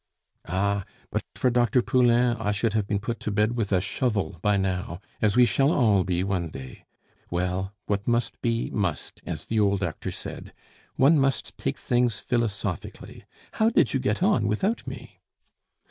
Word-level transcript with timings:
"Ah! 0.47 0.83
but 1.11 1.21
for 1.35 1.51
Dr. 1.51 1.83
Poulain 1.83 2.35
I 2.39 2.51
should 2.51 2.73
have 2.73 2.87
been 2.87 2.97
put 2.97 3.19
to 3.19 3.29
bed 3.29 3.55
with 3.55 3.71
a 3.71 3.79
shovel 3.79 4.39
by 4.41 4.57
now, 4.57 4.99
as 5.21 5.35
we 5.35 5.45
shall 5.45 5.71
all 5.71 6.03
be 6.03 6.23
one 6.23 6.49
day. 6.49 6.85
Well, 7.29 7.71
what 7.85 8.07
must 8.07 8.41
be, 8.41 8.71
must, 8.71 9.21
as 9.27 9.45
the 9.45 9.59
old 9.59 9.83
actor 9.83 10.09
said. 10.09 10.53
One 10.95 11.19
must 11.19 11.55
take 11.55 11.77
things 11.77 12.19
philosophically. 12.19 13.25
How 13.51 13.69
did 13.69 13.93
you 13.93 13.99
get 13.99 14.23
on 14.23 14.47
without 14.47 14.87
me?" 14.87 15.19